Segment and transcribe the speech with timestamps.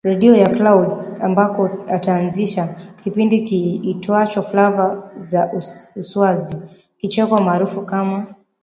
[0.09, 8.25] radio ya Clouds ambako ataanzisha kipindi kiitwacho Flava za Uswazi Kicheko maarufu kama